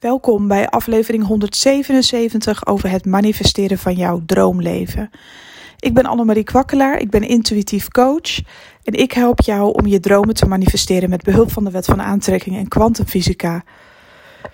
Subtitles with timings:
[0.00, 5.10] Welkom bij aflevering 177 over het manifesteren van jouw droomleven.
[5.78, 8.38] Ik ben Annemarie Kwakkelaar, ik ben intuïtief coach
[8.84, 12.02] en ik help jou om je dromen te manifesteren met behulp van de wet van
[12.02, 13.64] aantrekking en kwantumfysica.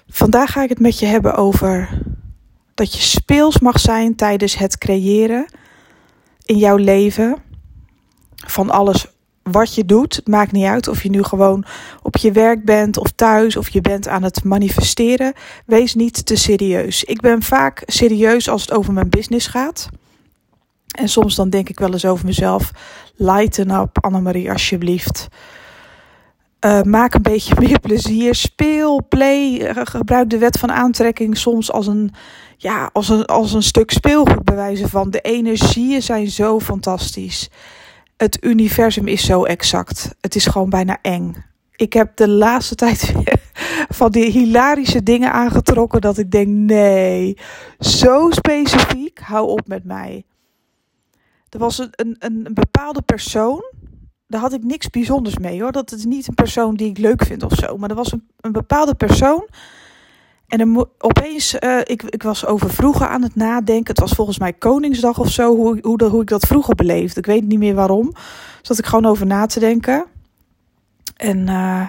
[0.08, 2.02] Vandaag ga ik het met je hebben over
[2.74, 5.46] dat je speels mag zijn tijdens het creëren
[6.44, 7.36] in jouw leven
[8.46, 9.06] van alles
[9.50, 10.16] wat je doet.
[10.16, 11.64] Het maakt niet uit of je nu gewoon
[12.02, 15.32] op je werk bent of thuis of je bent aan het manifesteren.
[15.66, 17.04] Wees niet te serieus.
[17.04, 19.88] Ik ben vaak serieus als het over mijn business gaat.
[20.98, 22.70] En soms dan denk ik wel eens over mezelf.
[23.14, 25.28] Lighten up, Annemarie, alsjeblieft.
[26.60, 28.34] Uh, maak een beetje meer plezier.
[28.34, 29.60] Speel, play.
[29.60, 32.14] Uh, gebruik de wet van aantrekking soms als een,
[32.56, 35.10] ja, als een, als een stuk speelgoed bewijzen van.
[35.10, 37.50] De energieën zijn zo fantastisch
[38.16, 40.14] het universum is zo exact.
[40.20, 41.44] Het is gewoon bijna eng.
[41.76, 43.12] Ik heb de laatste tijd
[43.88, 47.38] van die hilarische dingen aangetrokken dat ik denk: nee,
[47.78, 50.24] zo specifiek, hou op met mij.
[51.48, 53.64] Er was een, een, een bepaalde persoon,
[54.26, 55.72] daar had ik niks bijzonders mee hoor.
[55.72, 58.28] Dat is niet een persoon die ik leuk vind of zo, maar er was een,
[58.40, 59.48] een bepaalde persoon
[60.48, 63.94] en dan opeens, uh, ik, ik was over vroeger aan het nadenken.
[63.94, 67.18] Het was volgens mij Koningsdag of zo, hoe, hoe, hoe ik dat vroeger beleefde.
[67.18, 68.12] Ik weet niet meer waarom.
[68.62, 70.04] Zat ik gewoon over na te denken.
[71.16, 71.86] En uh,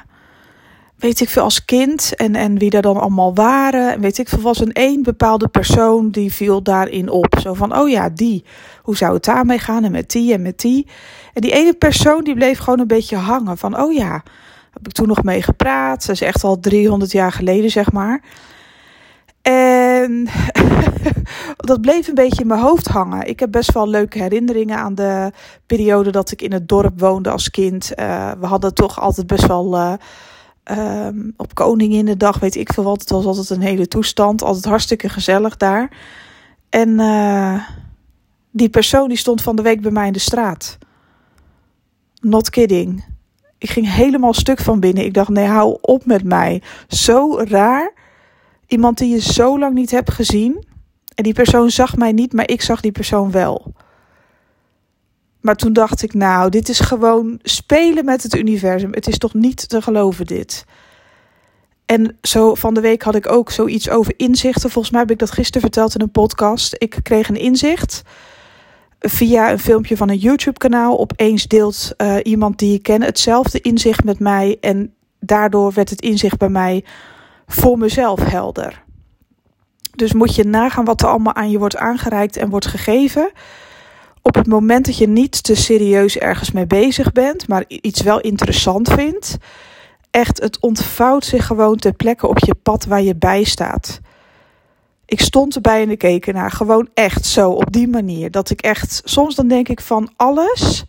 [0.95, 3.93] weet ik veel als kind en, en wie er dan allemaal waren.
[3.93, 7.37] En weet ik veel, was een één bepaalde persoon die viel daarin op.
[7.41, 8.43] Zo van, oh ja, die.
[8.81, 9.83] Hoe zou het daarmee gaan?
[9.83, 10.87] En met die en met die.
[11.33, 13.57] En die ene persoon die bleef gewoon een beetje hangen.
[13.57, 14.23] Van, oh ja,
[14.73, 16.05] heb ik toen nog mee gepraat.
[16.05, 18.21] Dat is echt al 300 jaar geleden, zeg maar.
[19.47, 20.27] En
[21.71, 23.27] dat bleef een beetje in mijn hoofd hangen.
[23.27, 25.31] Ik heb best wel leuke herinneringen aan de
[25.65, 27.91] periode dat ik in het dorp woonde als kind.
[27.95, 29.93] Uh, we hadden toch altijd best wel uh,
[31.05, 32.99] um, op Koninginnedag, weet ik veel wat.
[32.99, 34.43] Het was altijd een hele toestand.
[34.43, 35.97] Altijd hartstikke gezellig daar.
[36.69, 37.63] En uh,
[38.51, 40.77] die persoon die stond van de week bij mij in de straat.
[42.21, 43.05] Not kidding.
[43.57, 45.05] Ik ging helemaal stuk van binnen.
[45.05, 46.61] Ik dacht, nee, hou op met mij.
[46.87, 47.93] Zo raar.
[48.67, 50.65] Iemand die je zo lang niet hebt gezien.
[51.15, 53.73] En die persoon zag mij niet, maar ik zag die persoon wel.
[55.41, 58.93] Maar toen dacht ik, nou, dit is gewoon spelen met het universum.
[58.93, 60.65] Het is toch niet te geloven, dit.
[61.85, 64.69] En zo van de week had ik ook zoiets over inzichten.
[64.69, 66.75] Volgens mij heb ik dat gisteren verteld in een podcast.
[66.77, 68.01] Ik kreeg een inzicht
[68.99, 70.99] via een filmpje van een YouTube-kanaal.
[70.99, 74.57] Opeens deelt uh, iemand die ik ken hetzelfde inzicht met mij.
[74.61, 76.83] En daardoor werd het inzicht bij mij
[77.47, 78.83] voor mezelf helder.
[79.95, 83.31] Dus moet je nagaan wat er allemaal aan je wordt aangereikt en wordt gegeven.
[84.21, 88.19] Op het moment dat je niet te serieus ergens mee bezig bent, maar iets wel
[88.19, 89.37] interessant vindt.
[90.11, 93.99] Echt, het ontvouwt zich gewoon ter plekke op je pad waar je bij staat.
[95.05, 96.51] Ik stond erbij en ik keek naar.
[96.51, 98.31] Gewoon echt zo, op die manier.
[98.31, 100.83] Dat ik echt, soms dan denk ik van alles.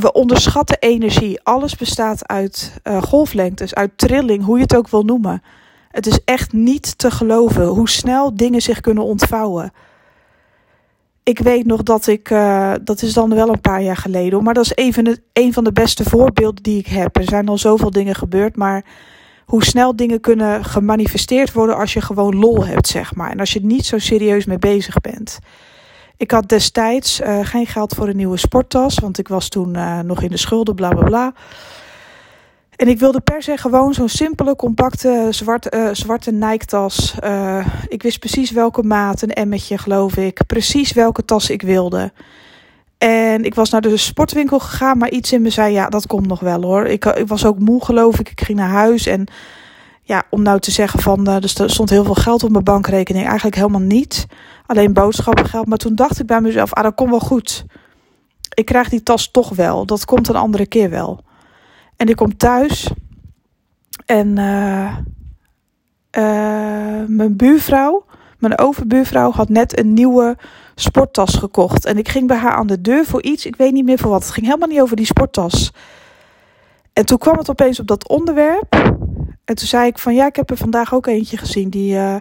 [0.00, 1.40] We onderschatten energie.
[1.42, 5.42] Alles bestaat uit uh, golflengtes, uit trilling, hoe je het ook wil noemen.
[5.90, 9.72] Het is echt niet te geloven hoe snel dingen zich kunnen ontvouwen.
[11.22, 14.54] Ik weet nog dat ik, uh, dat is dan wel een paar jaar geleden, maar
[14.54, 17.16] dat is even een van de beste voorbeelden die ik heb.
[17.16, 18.84] Er zijn al zoveel dingen gebeurd, maar
[19.44, 23.30] hoe snel dingen kunnen gemanifesteerd worden als je gewoon lol hebt, zeg maar.
[23.30, 25.38] En als je niet zo serieus mee bezig bent.
[26.16, 30.00] Ik had destijds uh, geen geld voor een nieuwe sporttas, want ik was toen uh,
[30.00, 31.32] nog in de schulden, bla bla bla.
[32.76, 37.14] En ik wilde per se gewoon zo'n simpele, compacte, zwart, uh, zwarte Nike-tas.
[37.88, 40.46] ik wist precies welke maat, een emmetje geloof ik.
[40.46, 42.12] Precies welke tas ik wilde.
[42.98, 46.26] En ik was naar de sportwinkel gegaan, maar iets in me zei: ja, dat komt
[46.26, 46.86] nog wel hoor.
[46.86, 48.30] Ik, ik was ook moe, geloof ik.
[48.30, 49.06] Ik ging naar huis.
[49.06, 49.26] En
[50.06, 53.24] ja, om nou te zeggen van, uh, er stond heel veel geld op mijn bankrekening.
[53.24, 54.26] Eigenlijk helemaal niet.
[54.66, 55.66] Alleen boodschappengeld.
[55.66, 57.64] Maar toen dacht ik bij mezelf: ah, dat komt wel goed.
[58.54, 59.86] Ik krijg die tas toch wel.
[59.86, 61.20] Dat komt een andere keer wel.
[61.96, 62.90] En ik kom thuis.
[64.06, 64.96] En uh,
[66.18, 68.04] uh, mijn buurvrouw,
[68.38, 70.36] mijn overbuurvrouw, had net een nieuwe
[70.74, 71.84] sporttas gekocht.
[71.84, 73.46] En ik ging bij haar aan de deur voor iets.
[73.46, 74.24] Ik weet niet meer voor wat.
[74.24, 75.72] Het ging helemaal niet over die sporttas.
[76.92, 78.95] En toen kwam het opeens op dat onderwerp.
[79.46, 81.70] En toen zei ik van ja, ik heb er vandaag ook eentje gezien.
[81.70, 82.16] Die, uh,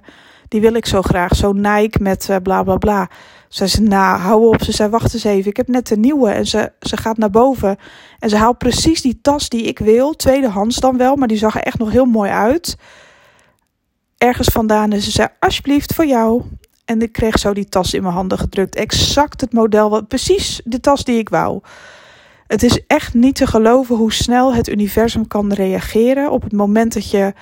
[0.48, 1.36] die wil ik zo graag.
[1.36, 3.10] Zo'n Nike met uh, bla bla bla.
[3.50, 4.64] Ze zei, nou, hou op.
[4.64, 5.50] Ze zei, wacht eens even.
[5.50, 6.30] Ik heb net een nieuwe.
[6.30, 7.78] En ze, ze gaat naar boven.
[8.20, 10.16] En ze haalt precies die tas die ik wil.
[10.16, 11.16] Tweedehands dan wel.
[11.16, 12.78] Maar die zag er echt nog heel mooi uit.
[14.18, 14.92] Ergens vandaan.
[14.92, 16.44] En ze zei, alsjeblieft, voor jou.
[16.86, 18.76] En ik kreeg zo die tas in mijn handen gedrukt.
[18.76, 21.62] Exact het model, precies de tas die ik wou.
[22.56, 26.94] Het is echt niet te geloven hoe snel het universum kan reageren op het moment
[26.94, 27.34] dat je,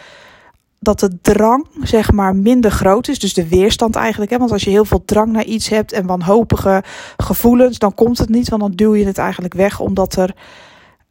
[0.79, 3.19] dat de drang zeg maar minder groot is.
[3.19, 4.31] Dus de weerstand eigenlijk.
[4.31, 4.37] Hè?
[4.37, 6.83] Want als je heel veel drang naar iets hebt en wanhopige
[7.17, 8.49] gevoelens, dan komt het niet.
[8.49, 10.35] Want dan duw je het eigenlijk weg omdat er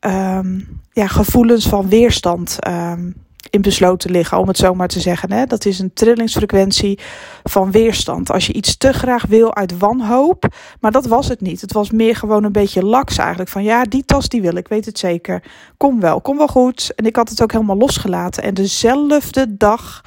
[0.01, 3.15] um, ja, gevoelens van weerstand um,
[3.51, 5.33] in besloten liggen, om het zo maar te zeggen.
[5.33, 5.47] Hè?
[5.47, 6.99] Dat is een trillingsfrequentie
[7.43, 8.31] van weerstand.
[8.31, 10.45] Als je iets te graag wil uit wanhoop,
[10.81, 11.61] maar dat was het niet.
[11.61, 13.51] Het was meer gewoon een beetje laks eigenlijk.
[13.51, 15.43] Van ja, die tas die wil ik, weet het zeker.
[15.77, 16.93] Kom wel, kom wel goed.
[16.97, 18.43] En ik had het ook helemaal losgelaten.
[18.43, 20.05] En dezelfde dag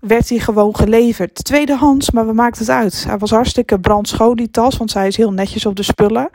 [0.00, 1.44] werd hij gewoon geleverd.
[1.44, 3.04] Tweedehands, maar we maakten het uit.
[3.06, 6.30] Hij was hartstikke brandschoon, die tas, want zij is heel netjes op de spullen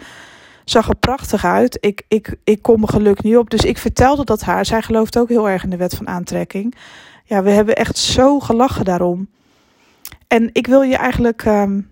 [0.70, 1.78] zag er prachtig uit.
[1.82, 3.50] Ik, ik, ik kom mijn geluk niet op.
[3.50, 4.66] Dus ik vertelde dat haar.
[4.66, 6.76] Zij gelooft ook heel erg in de wet van aantrekking.
[7.24, 9.30] Ja, we hebben echt zo gelachen daarom.
[10.28, 11.90] En ik wil je eigenlijk um,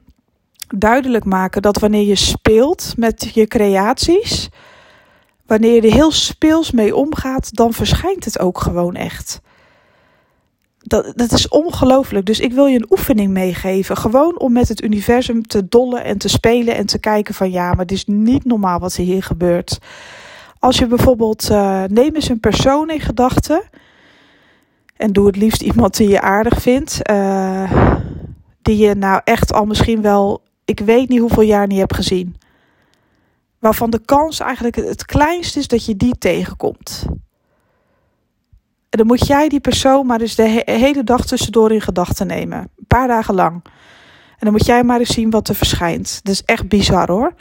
[0.67, 4.49] duidelijk maken dat wanneer je speelt met je creaties,
[5.45, 9.41] wanneer je er heel speels mee omgaat, dan verschijnt het ook gewoon echt
[10.87, 12.25] dat, dat is ongelooflijk.
[12.25, 13.97] Dus ik wil je een oefening meegeven.
[13.97, 17.69] Gewoon om met het universum te dollen en te spelen en te kijken van ja,
[17.69, 19.77] maar het is niet normaal wat er hier gebeurt.
[20.59, 23.61] Als je bijvoorbeeld, uh, neem eens een persoon in gedachten.
[24.95, 27.09] En doe het liefst iemand die je aardig vindt.
[27.09, 27.71] Uh,
[28.61, 32.35] die je nou echt al misschien wel, ik weet niet hoeveel jaar niet hebt gezien.
[33.59, 37.05] Waarvan de kans eigenlijk het kleinst is dat je die tegenkomt
[38.97, 42.59] dan moet jij die persoon maar eens de hele dag tussendoor in gedachten nemen.
[42.59, 43.63] Een paar dagen lang.
[44.29, 46.19] En dan moet jij maar eens zien wat er verschijnt.
[46.23, 47.33] Dat is echt bizar hoor.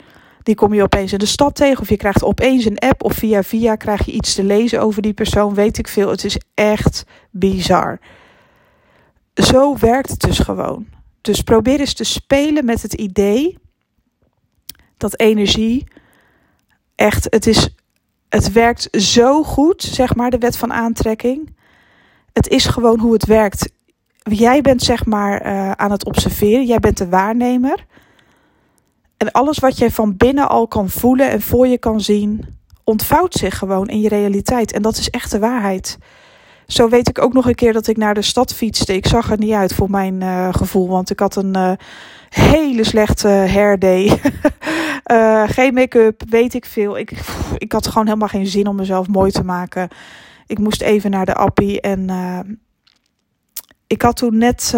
[0.43, 1.81] Die kom je opeens in de stad tegen.
[1.81, 3.03] Of je krijgt opeens een app.
[3.03, 5.53] Of via via krijg je iets te lezen over die persoon.
[5.53, 6.09] Weet ik veel.
[6.09, 7.99] Het is echt bizar.
[9.33, 10.87] Zo werkt het dus gewoon.
[11.21, 13.57] Dus probeer eens te spelen met het idee
[14.97, 15.87] dat energie
[16.95, 17.69] echt, het is
[18.29, 21.55] het werkt zo goed, zeg maar, de wet van aantrekking.
[22.33, 23.71] Het is gewoon hoe het werkt.
[24.17, 27.85] Jij bent zeg maar uh, aan het observeren, jij bent de waarnemer.
[29.17, 32.45] En alles wat jij van binnen al kan voelen en voor je kan zien,
[32.83, 34.71] ontvouwt zich gewoon in je realiteit.
[34.71, 35.97] En dat is echt de waarheid.
[36.67, 38.95] Zo weet ik ook nog een keer dat ik naar de stad fietste.
[38.95, 41.71] Ik zag er niet uit voor mijn uh, gevoel, want ik had een uh,
[42.29, 44.05] hele slechte hair day.
[45.11, 46.97] uh, geen make-up, weet ik veel.
[46.97, 47.11] Ik,
[47.57, 49.87] ik had gewoon helemaal geen zin om mezelf mooi te maken.
[50.47, 52.09] Ik moest even naar de appie en
[53.87, 54.75] ik had toen net,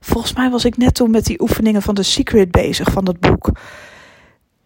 [0.00, 3.20] volgens mij was ik net toen met die oefeningen van The Secret bezig, van dat
[3.20, 3.50] boek.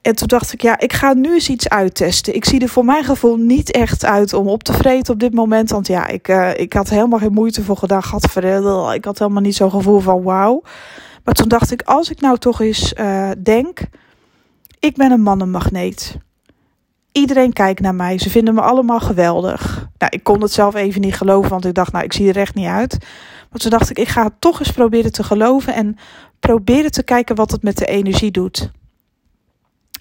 [0.02, 2.34] En toen dacht ik, ja, ik ga nu eens iets uittesten.
[2.34, 5.34] Ik zie er voor mijn gevoel niet echt uit om op te vreten op dit
[5.34, 5.70] moment.
[5.70, 8.02] Want ja, ik, ik had helemaal geen moeite voor gedaan.
[8.02, 10.62] Gadverdamme, ik had helemaal niet zo'n gevoel van wauw.
[11.24, 12.94] Maar toen dacht ik, als ik nou toch eens
[13.38, 13.80] denk,
[14.78, 16.18] ik ben een mannenmagneet.
[17.12, 18.18] Iedereen kijkt naar mij.
[18.18, 19.88] Ze vinden me allemaal geweldig.
[19.98, 22.36] Nou, ik kon het zelf even niet geloven, want ik dacht, nou, ik zie er
[22.36, 22.98] echt niet uit.
[23.50, 25.96] Maar toen dacht ik, ik ga het toch eens proberen te geloven en
[26.40, 28.70] proberen te kijken wat het met de energie doet.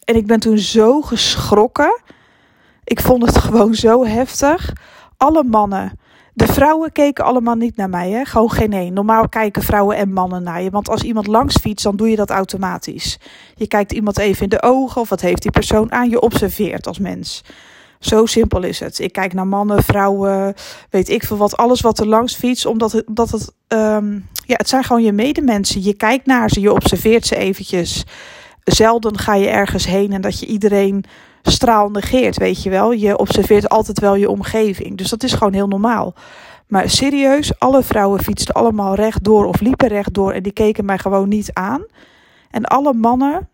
[0.03, 2.01] En ik ben toen zo geschrokken.
[2.83, 4.73] Ik vond het gewoon zo heftig.
[5.17, 5.99] Alle mannen.
[6.35, 8.25] De vrouwen keken allemaal niet naar mij, hè?
[8.25, 8.93] Gewoon geen één.
[8.93, 10.69] Normaal kijken vrouwen en mannen naar je.
[10.69, 13.19] Want als iemand langs fietst, dan doe je dat automatisch.
[13.55, 16.09] Je kijkt iemand even in de ogen of wat heeft die persoon aan.
[16.09, 17.43] Je observeert als mens.
[17.99, 18.99] Zo simpel is het.
[18.99, 20.53] Ik kijk naar mannen, vrouwen,
[20.89, 21.57] weet ik veel wat.
[21.57, 25.11] Alles wat er langs fietst, omdat het, omdat het, um, ja, het zijn gewoon je
[25.11, 25.83] medemensen.
[25.83, 28.05] Je kijkt naar ze, je observeert ze eventjes
[28.63, 31.05] zelden ga je ergens heen en dat je iedereen
[31.51, 32.91] straal negeert, weet je wel.
[32.91, 34.97] Je observeert altijd wel je omgeving.
[34.97, 36.13] Dus dat is gewoon heel normaal.
[36.67, 41.29] Maar serieus, alle vrouwen fietsten allemaal rechtdoor of liepen rechtdoor en die keken mij gewoon
[41.29, 41.85] niet aan.
[42.49, 43.49] En alle mannen,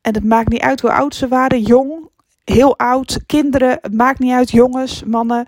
[0.00, 2.08] en het maakt niet uit hoe oud ze waren, jong,
[2.44, 5.46] heel oud, kinderen, het maakt niet uit, jongens, mannen,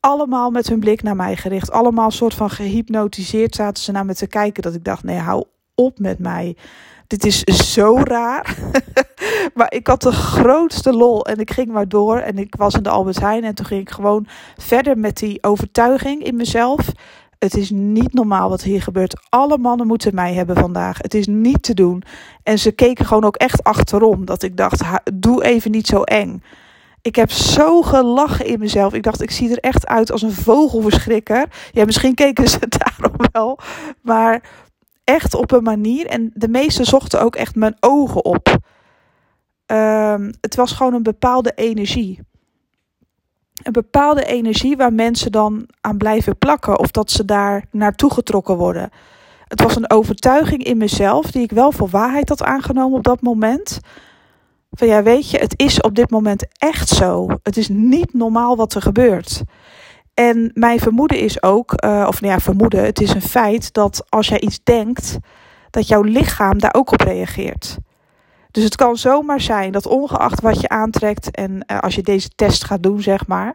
[0.00, 1.70] allemaal met hun blik naar mij gericht.
[1.70, 5.44] Allemaal soort van gehypnotiseerd zaten ze naar me te kijken dat ik dacht, nee, hou
[5.74, 6.56] op met mij
[7.12, 8.56] dit is zo raar.
[9.54, 12.16] maar ik had de grootste lol en ik ging maar door.
[12.16, 14.26] En ik was in de Albert Heijn en toen ging ik gewoon
[14.56, 16.88] verder met die overtuiging in mezelf.
[17.38, 19.20] Het is niet normaal wat hier gebeurt.
[19.28, 20.98] Alle mannen moeten mij hebben vandaag.
[20.98, 22.02] Het is niet te doen.
[22.42, 24.24] En ze keken gewoon ook echt achterom.
[24.24, 24.82] Dat ik dacht,
[25.14, 26.42] doe even niet zo eng.
[27.02, 28.94] Ik heb zo gelachen in mezelf.
[28.94, 31.46] Ik dacht, ik zie er echt uit als een vogelverschrikker.
[31.72, 33.58] Ja, misschien keken ze daarom wel.
[34.00, 34.42] Maar
[35.04, 36.06] echt op een manier.
[36.06, 38.58] En de meesten zochten ook echt mijn ogen op.
[39.66, 42.20] Um, het was gewoon een bepaalde energie.
[43.62, 48.56] Een bepaalde energie waar mensen dan aan blijven plakken of dat ze daar naartoe getrokken
[48.56, 48.90] worden.
[49.48, 53.20] Het was een overtuiging in mezelf die ik wel voor waarheid had aangenomen op dat
[53.20, 53.80] moment.
[54.70, 57.26] Van ja, weet je, het is op dit moment echt zo.
[57.42, 59.42] Het is niet normaal wat er gebeurt.
[60.14, 64.04] En mijn vermoeden is ook, uh, of nou ja, vermoeden, het is een feit dat
[64.08, 65.18] als jij iets denkt,
[65.70, 67.78] dat jouw lichaam daar ook op reageert.
[68.50, 72.28] Dus het kan zomaar zijn dat ongeacht wat je aantrekt en uh, als je deze
[72.28, 73.54] test gaat doen, zeg maar,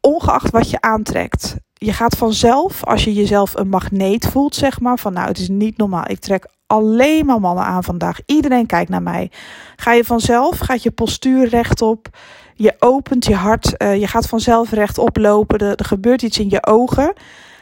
[0.00, 4.98] ongeacht wat je aantrekt, je gaat vanzelf, als je jezelf een magneet voelt, zeg maar,
[4.98, 8.90] van nou, het is niet normaal, ik trek alleen maar mannen aan vandaag, iedereen kijkt
[8.90, 9.30] naar mij,
[9.76, 12.08] ga je vanzelf, gaat je postuur rechtop,
[12.54, 16.50] je opent je hart, uh, je gaat vanzelf rechtop lopen, er, er gebeurt iets in
[16.50, 17.12] je ogen.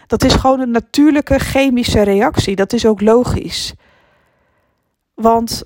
[0.07, 3.75] Dat is gewoon een natuurlijke chemische reactie, dat is ook logisch.
[5.15, 5.63] Want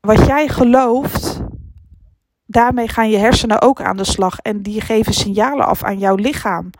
[0.00, 1.40] wat jij gelooft,
[2.46, 6.14] daarmee gaan je hersenen ook aan de slag en die geven signalen af aan jouw
[6.14, 6.70] lichaam.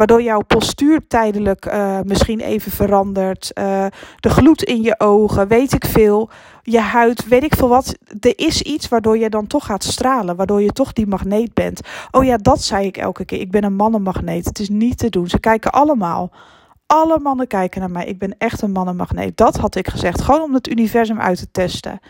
[0.00, 3.50] Waardoor jouw postuur tijdelijk uh, misschien even verandert.
[3.54, 6.30] Uh, de gloed in je ogen, weet ik veel.
[6.62, 7.94] Je huid, weet ik veel wat.
[8.20, 10.36] Er is iets waardoor je dan toch gaat stralen.
[10.36, 11.80] Waardoor je toch die magneet bent.
[12.10, 13.40] Oh ja, dat zei ik elke keer.
[13.40, 14.44] Ik ben een mannenmagneet.
[14.44, 15.28] Het is niet te doen.
[15.28, 16.30] Ze kijken allemaal.
[16.86, 18.04] Alle mannen kijken naar mij.
[18.04, 19.36] Ik ben echt een mannenmagneet.
[19.36, 20.20] Dat had ik gezegd.
[20.20, 22.00] Gewoon om het universum uit te testen.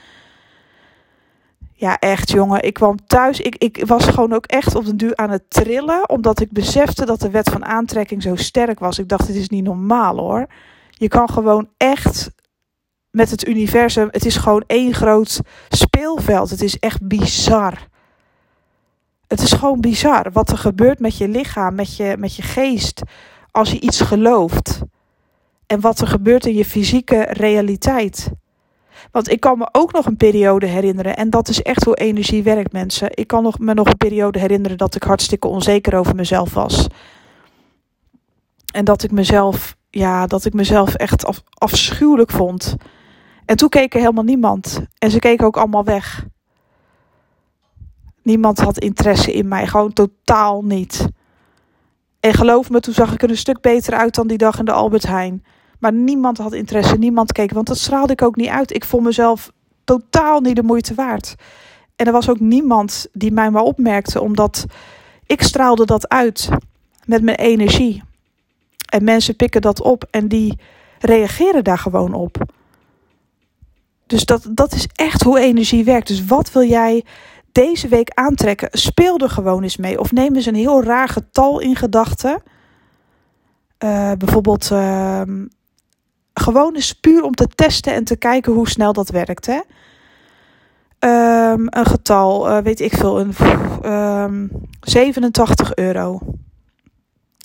[1.81, 2.63] Ja, echt jongen.
[2.63, 3.41] Ik kwam thuis.
[3.41, 6.09] Ik, ik was gewoon ook echt op den duur aan het trillen.
[6.09, 8.99] Omdat ik besefte dat de wet van aantrekking zo sterk was.
[8.99, 10.47] Ik dacht, dit is niet normaal hoor.
[10.91, 12.31] Je kan gewoon echt
[13.11, 14.09] met het universum.
[14.11, 16.51] Het is gewoon één groot speelveld.
[16.51, 17.89] Het is echt bizar.
[19.27, 23.03] Het is gewoon bizar wat er gebeurt met je lichaam, met je, met je geest.
[23.51, 24.81] Als je iets gelooft.
[25.67, 28.31] En wat er gebeurt in je fysieke realiteit.
[29.13, 31.17] Want ik kan me ook nog een periode herinneren.
[31.17, 33.09] En dat is echt hoe energie werkt, mensen.
[33.11, 36.87] Ik kan nog, me nog een periode herinneren dat ik hartstikke onzeker over mezelf was.
[38.73, 42.77] En dat ik mezelf, ja, dat ik mezelf echt af, afschuwelijk vond.
[43.45, 44.81] En toen keek er helemaal niemand.
[44.99, 46.27] En ze keken ook allemaal weg.
[48.23, 51.09] Niemand had interesse in mij, gewoon totaal niet.
[52.21, 54.65] En geloof me, toen zag ik er een stuk beter uit dan die dag in
[54.65, 55.45] de Albert Heijn.
[55.81, 58.75] Maar niemand had interesse, niemand keek, want dat straalde ik ook niet uit.
[58.75, 59.53] Ik vond mezelf
[59.85, 61.35] totaal niet de moeite waard.
[61.97, 64.65] En er was ook niemand die mij maar opmerkte, omdat
[65.27, 66.49] ik straalde dat uit
[67.05, 68.03] met mijn energie.
[68.91, 70.59] En mensen pikken dat op en die
[70.99, 72.45] reageren daar gewoon op.
[74.07, 76.07] Dus dat, dat is echt hoe energie werkt.
[76.07, 77.05] Dus wat wil jij
[77.53, 78.69] deze week aantrekken?
[78.73, 80.01] Speel er gewoon eens mee.
[80.01, 82.43] Of neem eens een heel raar getal in gedachten.
[83.85, 85.23] Uh, bijvoorbeeld uh,
[86.35, 89.47] gewoon eens puur om te testen en te kijken hoe snel dat werkt.
[89.47, 89.61] Hè?
[91.53, 93.35] Um, een getal, uh, weet ik veel, een,
[93.93, 96.21] um, 87 euro.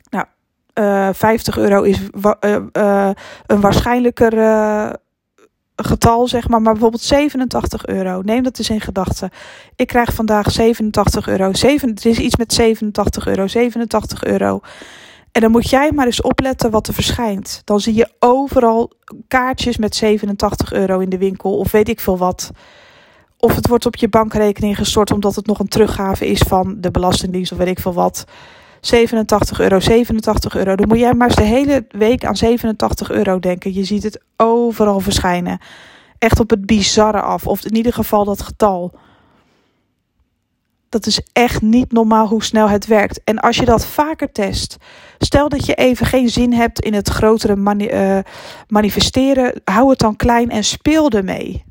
[0.09, 0.25] Nou,
[0.73, 1.99] uh, 50 euro is
[2.41, 3.09] uh,
[3.45, 4.33] een waarschijnlijker
[5.75, 8.21] getal, zeg maar, maar bijvoorbeeld 87 euro.
[8.21, 9.29] Neem dat eens in gedachten.
[9.75, 11.53] Ik krijg vandaag 87 euro.
[11.53, 13.47] 7, er is iets met 87 euro.
[13.47, 14.59] 87 euro.
[15.35, 17.61] En dan moet jij maar eens opletten wat er verschijnt.
[17.63, 18.91] Dan zie je overal
[19.27, 22.51] kaartjes met 87 euro in de winkel of weet ik veel wat.
[23.37, 26.91] Of het wordt op je bankrekening gestort omdat het nog een teruggave is van de
[26.91, 28.25] Belastingdienst of weet ik veel wat.
[28.81, 30.75] 87 euro, 87 euro.
[30.75, 33.73] Dan moet jij maar eens de hele week aan 87 euro denken.
[33.73, 35.59] Je ziet het overal verschijnen.
[36.17, 37.47] Echt op het bizarre af.
[37.47, 38.93] Of in ieder geval dat getal.
[40.89, 43.23] Dat is echt niet normaal hoe snel het werkt.
[43.23, 44.77] En als je dat vaker test,
[45.17, 48.17] stel dat je even geen zin hebt in het grotere uh,
[48.67, 51.63] manifesteren, hou het dan klein en speel ermee.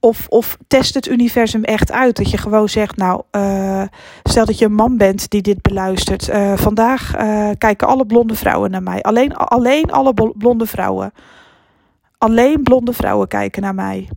[0.00, 2.16] Of, of test het universum echt uit.
[2.16, 3.82] Dat je gewoon zegt, nou, uh,
[4.22, 6.28] stel dat je een man bent die dit beluistert.
[6.28, 7.10] Uh, vandaag
[7.58, 9.02] kijken alle blonde vrouwen naar mij.
[9.02, 11.12] Alleen, alleen alle blonde vrouwen.
[12.18, 14.08] Alleen blonde vrouwen kijken naar mij.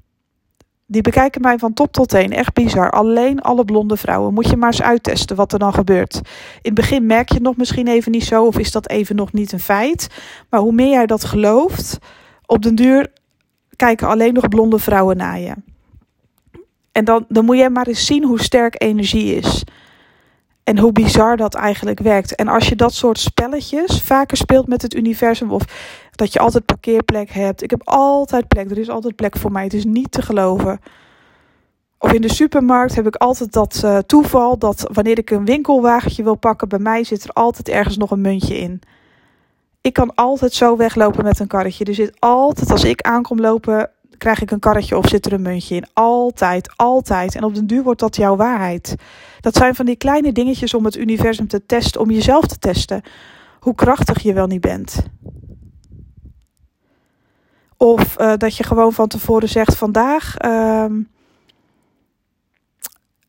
[0.92, 2.32] Die bekijken mij van top tot teen.
[2.32, 2.92] Echt bizar.
[2.92, 4.34] Alleen alle blonde vrouwen.
[4.34, 6.16] Moet je maar eens uittesten wat er dan gebeurt.
[6.16, 6.22] In
[6.62, 8.46] het begin merk je het nog misschien even niet zo.
[8.46, 10.08] Of is dat even nog niet een feit.
[10.50, 11.98] Maar hoe meer jij dat gelooft.
[12.46, 13.12] Op den duur
[13.76, 15.54] kijken alleen nog blonde vrouwen naar je.
[16.92, 19.64] En dan, dan moet jij maar eens zien hoe sterk energie is.
[20.64, 22.36] En hoe bizar dat eigenlijk werkt.
[22.36, 25.52] En als je dat soort spelletjes vaker speelt met het universum.
[25.52, 25.64] Of
[26.20, 27.64] dat je altijd parkeerplek hebt.
[27.64, 28.72] Ik heb altijd plek.
[28.72, 29.64] Er is altijd plek voor mij.
[29.64, 30.80] Het is niet te geloven.
[31.98, 36.24] Of in de supermarkt heb ik altijd dat uh, toeval dat wanneer ik een winkelwagentje
[36.24, 38.82] wil pakken, bij mij zit er altijd ergens nog een muntje in.
[39.82, 41.86] Ik kan altijd zo weglopen met een karretje.
[41.86, 45.42] Er zit altijd, als ik aankom lopen, krijg ik een karretje of zit er een
[45.42, 45.86] muntje in.
[45.94, 47.36] Altijd, altijd.
[47.36, 48.96] En op den duur wordt dat jouw waarheid.
[49.42, 53.02] Dat zijn van die kleine dingetjes om het universum te testen, om jezelf te testen.
[53.60, 55.08] Hoe krachtig je wel niet bent.
[57.82, 60.36] Of uh, dat je gewoon van tevoren zegt: vandaag.
[60.46, 60.86] Uh,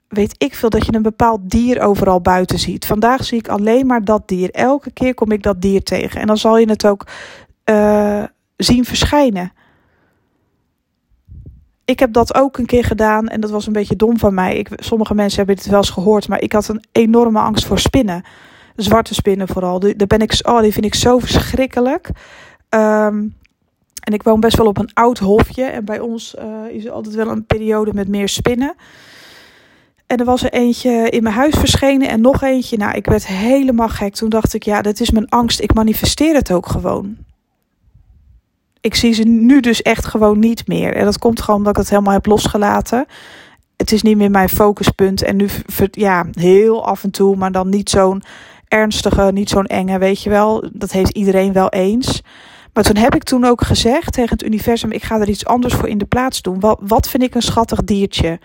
[0.08, 2.86] weet ik veel, dat je een bepaald dier overal buiten ziet.
[2.86, 4.50] Vandaag zie ik alleen maar dat dier.
[4.50, 6.20] Elke keer kom ik dat dier tegen.
[6.20, 7.06] En dan zal je het ook
[7.64, 8.24] uh,
[8.56, 9.52] zien verschijnen.
[11.84, 14.56] Ik heb dat ook een keer gedaan en dat was een beetje dom van mij.
[14.56, 17.78] Ik, sommige mensen hebben het wel eens gehoord, maar ik had een enorme angst voor
[17.78, 18.24] spinnen.
[18.76, 19.80] Zwarte spinnen vooral.
[19.80, 22.10] Daar ben ik, oh, die vind ik zo verschrikkelijk.
[22.68, 23.38] Um,
[24.00, 25.64] en ik woon best wel op een oud hofje.
[25.64, 28.74] En bij ons uh, is er altijd wel een periode met meer spinnen.
[30.06, 32.76] En er was er eentje in mijn huis verschenen en nog eentje.
[32.76, 34.14] Nou, ik werd helemaal gek.
[34.14, 35.60] Toen dacht ik, ja, dat is mijn angst.
[35.60, 37.16] Ik manifesteer het ook gewoon.
[38.80, 40.94] Ik zie ze nu dus echt gewoon niet meer.
[40.94, 43.06] En dat komt gewoon omdat ik het helemaal heb losgelaten.
[43.76, 45.22] Het is niet meer mijn focuspunt.
[45.22, 45.48] En nu,
[45.90, 48.22] ja, heel af en toe, maar dan niet zo'n
[48.68, 50.64] ernstige, niet zo'n enge, weet je wel.
[50.72, 52.22] Dat heeft iedereen wel eens.
[52.72, 55.74] Maar toen heb ik toen ook gezegd tegen het universum: ik ga er iets anders
[55.74, 56.60] voor in de plaats doen.
[56.60, 58.38] Wat, wat vind ik een schattig diertje?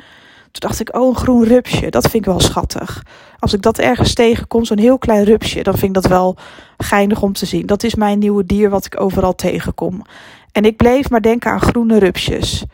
[0.51, 3.03] Toen dacht ik, oh, een groen rupsje, dat vind ik wel schattig.
[3.39, 6.36] Als ik dat ergens tegenkom, zo'n heel klein rupsje, dan vind ik dat wel
[6.77, 7.65] geinig om te zien.
[7.65, 10.01] Dat is mijn nieuwe dier wat ik overal tegenkom.
[10.51, 12.65] En ik bleef maar denken aan groene rupsjes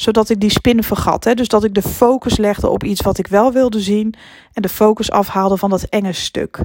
[0.00, 1.24] zodat ik die spinnen vergat.
[1.24, 1.34] Hè?
[1.34, 4.14] Dus dat ik de focus legde op iets wat ik wel wilde zien
[4.52, 6.58] en de focus afhaalde van dat enge stuk.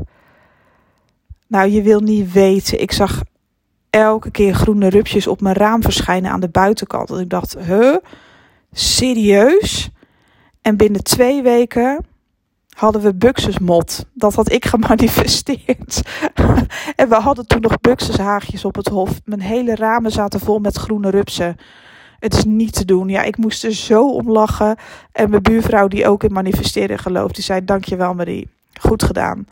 [1.48, 2.82] Nou, je wil niet weten.
[2.82, 3.22] Ik zag
[3.96, 7.08] elke keer groene rupsjes op mijn raam verschijnen aan de buitenkant.
[7.08, 7.96] Dat ik dacht, huh?
[8.72, 9.90] Serieus?
[10.62, 12.06] En binnen twee weken
[12.70, 14.06] hadden we buxusmot.
[14.14, 16.02] Dat had ik gemanifesteerd.
[17.02, 19.22] en we hadden toen nog buxushaagjes op het hof.
[19.26, 21.58] Mijn hele ramen zaten vol met groene rupsen.
[22.20, 23.10] Het is niet te doen.
[23.10, 24.78] Ja, ik moest er zo om lachen.
[25.12, 28.50] En mijn buurvrouw, die ook in manifesteren gelooft, die zei: Dankjewel, Marie.
[28.80, 29.48] Goed gedaan.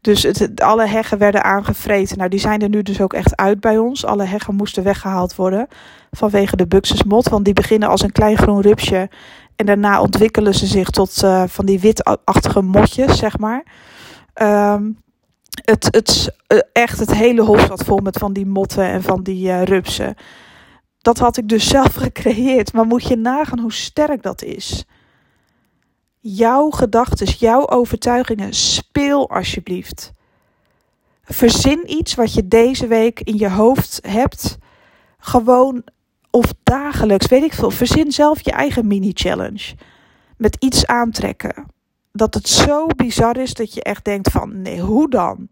[0.00, 2.18] Dus het, alle heggen werden aangevreten.
[2.18, 4.04] Nou, die zijn er nu dus ook echt uit bij ons.
[4.04, 5.66] Alle heggen moesten weggehaald worden
[6.10, 7.28] vanwege de buxusmot.
[7.28, 9.10] Want die beginnen als een klein groen rupsje.
[9.56, 13.64] En daarna ontwikkelen ze zich tot uh, van die witachtige motjes, zeg maar.
[14.42, 14.98] Um,
[15.64, 19.22] het, het, uh, echt het hele hof zat vol met van die motten en van
[19.22, 20.14] die uh, rupsen.
[20.98, 22.72] Dat had ik dus zelf gecreëerd.
[22.72, 24.84] Maar moet je nagaan hoe sterk dat is
[26.36, 28.54] jouw gedachten, jouw overtuigingen.
[28.54, 30.10] Speel alsjeblieft.
[31.22, 34.58] Verzin iets wat je deze week in je hoofd hebt.
[35.18, 35.82] Gewoon
[36.30, 37.70] of dagelijks, weet ik veel.
[37.70, 39.74] Verzin zelf je eigen mini-challenge.
[40.36, 41.66] Met iets aantrekken.
[42.12, 45.48] Dat het zo bizar is dat je echt denkt van nee, hoe dan?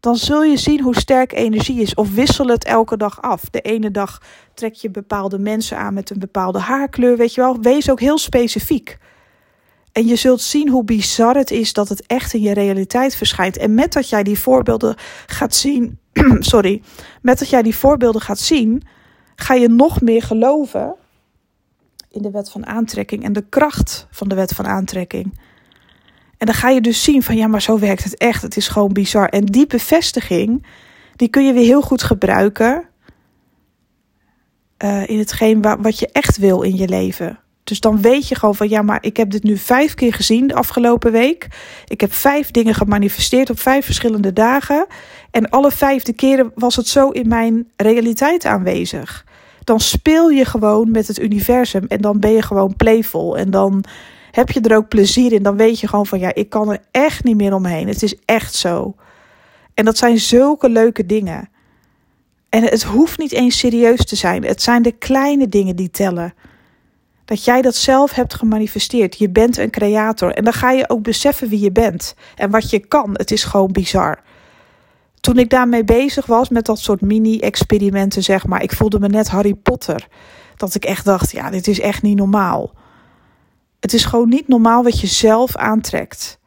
[0.00, 1.94] Dan zul je zien hoe sterk energie is.
[1.94, 3.42] Of wissel het elke dag af.
[3.50, 4.22] De ene dag
[4.54, 7.16] trek je bepaalde mensen aan met een bepaalde haarkleur.
[7.16, 8.98] Weet je wel, wees ook heel specifiek.
[9.94, 13.56] En je zult zien hoe bizar het is dat het echt in je realiteit verschijnt.
[13.56, 15.98] En met dat jij die voorbeelden gaat zien,
[16.38, 16.82] sorry,
[17.22, 18.82] met dat jij die voorbeelden gaat zien,
[19.36, 20.94] ga je nog meer geloven
[22.10, 25.38] in de wet van aantrekking en de kracht van de wet van aantrekking.
[26.38, 28.42] En dan ga je dus zien van ja, maar zo werkt het echt.
[28.42, 29.28] Het is gewoon bizar.
[29.28, 30.66] En die bevestiging,
[31.16, 32.88] die kun je weer heel goed gebruiken
[34.84, 37.38] uh, in hetgeen wat je echt wil in je leven.
[37.64, 40.46] Dus dan weet je gewoon van ja, maar ik heb dit nu vijf keer gezien
[40.46, 41.48] de afgelopen week.
[41.86, 44.86] Ik heb vijf dingen gemanifesteerd op vijf verschillende dagen.
[45.30, 49.24] En alle vijfde keren was het zo in mijn realiteit aanwezig.
[49.64, 53.36] Dan speel je gewoon met het universum en dan ben je gewoon playful.
[53.36, 53.84] En dan
[54.30, 55.42] heb je er ook plezier in.
[55.42, 57.88] Dan weet je gewoon van ja, ik kan er echt niet meer omheen.
[57.88, 58.94] Het is echt zo.
[59.74, 61.48] En dat zijn zulke leuke dingen.
[62.48, 64.44] En het hoeft niet eens serieus te zijn.
[64.44, 66.34] Het zijn de kleine dingen die tellen.
[67.24, 69.18] Dat jij dat zelf hebt gemanifesteerd.
[69.18, 70.32] Je bent een creator.
[70.32, 72.14] En dan ga je ook beseffen wie je bent.
[72.36, 73.10] En wat je kan.
[73.12, 74.22] Het is gewoon bizar.
[75.20, 78.62] Toen ik daarmee bezig was met dat soort mini-experimenten, zeg maar.
[78.62, 80.08] Ik voelde me net Harry Potter.
[80.56, 82.72] Dat ik echt dacht, ja, dit is echt niet normaal.
[83.80, 86.38] Het is gewoon niet normaal wat je zelf aantrekt.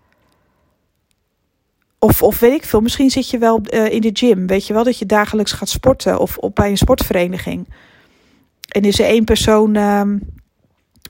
[2.00, 4.48] Of, of weet ik veel, misschien zit je wel uh, in de gym.
[4.48, 7.74] Weet je wel dat je dagelijks gaat sporten of op, bij een sportvereniging.
[8.68, 10.02] En is er één persoon uh,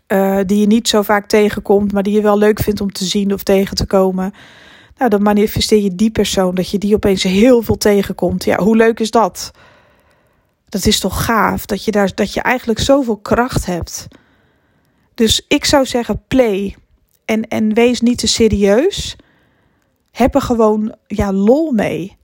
[0.08, 3.06] uh, die je niet zo vaak tegenkomt, maar die je wel leuk vindt om te
[3.06, 4.34] zien of tegen te komen.
[4.98, 8.44] Nou, dan manifesteer je die persoon, dat je die opeens heel veel tegenkomt.
[8.44, 9.52] Ja, hoe leuk is dat?
[10.70, 14.08] Dat is toch gaaf, dat je, daar, dat je eigenlijk zoveel kracht hebt.
[15.14, 16.76] Dus ik zou zeggen, play.
[17.26, 19.16] En, en wees niet te serieus.
[20.12, 22.18] Heb er gewoon ja, lol mee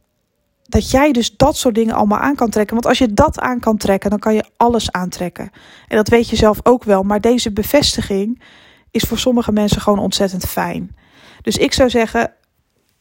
[0.63, 2.73] dat jij dus dat soort dingen allemaal aan kan trekken.
[2.73, 5.51] Want als je dat aan kan trekken, dan kan je alles aantrekken.
[5.87, 7.03] En dat weet je zelf ook wel.
[7.03, 8.41] Maar deze bevestiging
[8.91, 10.95] is voor sommige mensen gewoon ontzettend fijn.
[11.41, 12.31] Dus ik zou zeggen,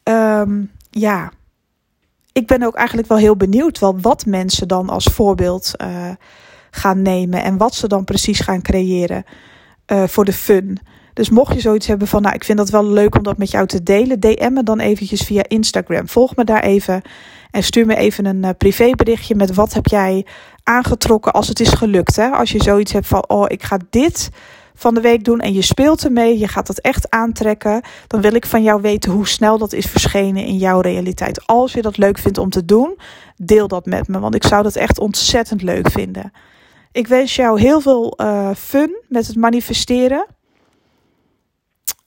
[0.04, 1.32] um, ja,
[2.32, 6.10] ik ben ook eigenlijk wel heel benieuwd wel wat mensen dan als voorbeeld uh,
[6.70, 9.24] gaan nemen en wat ze dan precies gaan creëren
[9.86, 10.78] uh, voor de fun.
[11.12, 13.50] Dus mocht je zoiets hebben van, nou, ik vind dat wel leuk om dat met
[13.50, 16.08] jou te delen, DM me dan eventjes via Instagram.
[16.08, 17.02] Volg me daar even
[17.50, 20.26] en stuur me even een uh, privéberichtje met wat heb jij
[20.62, 22.16] aangetrokken als het is gelukt.
[22.16, 22.28] Hè?
[22.28, 24.30] Als je zoiets hebt van, oh, ik ga dit
[24.74, 28.34] van de week doen en je speelt ermee, je gaat dat echt aantrekken, dan wil
[28.34, 31.46] ik van jou weten hoe snel dat is verschenen in jouw realiteit.
[31.46, 32.98] Als je dat leuk vindt om te doen,
[33.36, 36.32] deel dat met me, want ik zou dat echt ontzettend leuk vinden.
[36.92, 40.26] Ik wens jou heel veel uh, fun met het manifesteren.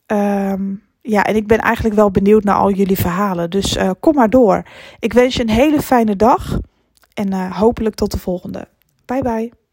[0.07, 3.49] Um, ja, en ik ben eigenlijk wel benieuwd naar al jullie verhalen.
[3.49, 4.63] Dus uh, kom maar door.
[4.99, 6.59] Ik wens je een hele fijne dag
[7.13, 8.67] en uh, hopelijk tot de volgende.
[9.05, 9.64] Bye bye.